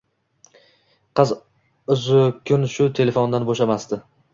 Qiz 1.21 1.35
uzzukun 1.99 2.69
shu 2.77 2.93
telefondan 3.03 3.51
bo`shamasdi 3.55 4.07